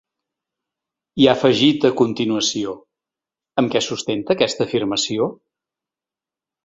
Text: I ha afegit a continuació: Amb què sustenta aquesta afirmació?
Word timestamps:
I 1.23 1.27
ha 1.27 1.35
afegit 1.39 1.85
a 1.89 1.91
continuació: 1.99 2.73
Amb 3.63 3.75
què 3.75 3.85
sustenta 3.89 4.35
aquesta 4.37 4.67
afirmació? 4.69 5.29